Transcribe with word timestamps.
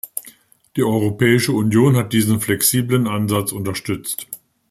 Die 0.77 0.83
Europäische 0.83 1.51
Union 1.51 1.95
hat 1.95 2.11
diesen 2.11 2.39
flexiblen 2.41 3.05
Ansatz 3.07 3.51
unterstützt. 3.51 4.25